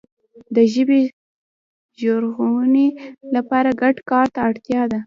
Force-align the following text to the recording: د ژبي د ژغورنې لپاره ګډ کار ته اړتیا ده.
د 0.55 0.57
ژبي 0.73 1.01
د 1.09 1.11
ژغورنې 2.01 2.87
لپاره 3.35 3.69
ګډ 3.81 3.95
کار 4.09 4.27
ته 4.33 4.39
اړتیا 4.49 4.81
ده. 4.91 4.99